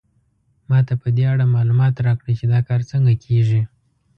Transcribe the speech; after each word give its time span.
ما 0.69 0.79
ته 0.87 0.93
په 1.01 1.07
دې 1.15 1.23
اړه 1.33 1.45
معلومات 1.55 1.93
راکړئ 2.07 2.33
چې 2.39 2.45
دا 2.53 2.59
کار 2.67 2.81
څنګه 2.91 3.13
کیږي 3.25 3.61